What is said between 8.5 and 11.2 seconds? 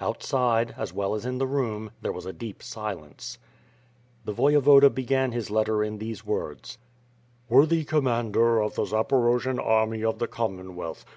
of the Zaporojian army of the Com monwealth.